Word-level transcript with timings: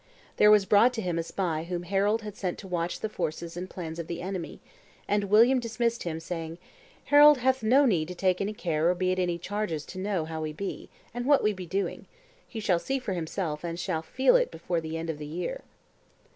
There 0.37 0.49
was 0.49 0.65
brought 0.65 0.93
to 0.93 1.01
him 1.03 1.19
a 1.19 1.23
spy 1.23 1.65
whom 1.65 1.83
Harold 1.83 2.23
had 2.23 2.35
sent 2.35 2.57
to 2.57 2.67
watch 2.67 3.01
the 3.01 3.07
forces 3.07 3.55
and 3.55 3.69
plans 3.69 3.99
of 3.99 4.07
the 4.07 4.19
enemy; 4.19 4.59
and 5.07 5.25
William 5.25 5.59
dismissed 5.59 6.01
him, 6.01 6.19
saying, 6.19 6.57
"Harold 7.05 7.37
hath 7.37 7.61
no 7.61 7.85
need 7.85 8.07
to 8.07 8.15
take 8.15 8.41
any 8.41 8.51
care 8.55 8.89
or 8.89 8.95
be 8.95 9.11
at 9.11 9.19
any 9.19 9.37
charges 9.37 9.85
to 9.85 9.99
know 9.99 10.25
how 10.25 10.41
we 10.41 10.53
be, 10.53 10.89
and 11.13 11.27
what 11.27 11.43
we 11.43 11.53
be 11.53 11.67
doing; 11.67 12.07
he 12.47 12.59
shall 12.59 12.79
see 12.79 12.97
for 12.97 13.13
himself, 13.13 13.63
and 13.63 13.79
shall 13.79 14.01
feel 14.01 14.43
before 14.47 14.81
the 14.81 14.97
end 14.97 15.11
of 15.11 15.19
the 15.19 15.27
year." 15.27 15.61